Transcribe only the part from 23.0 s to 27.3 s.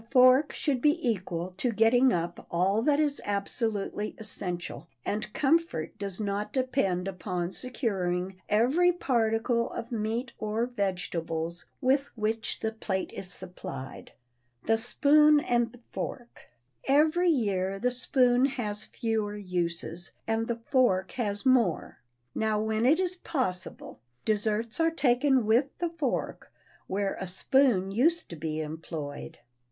possible, desserts are taken with the fork where a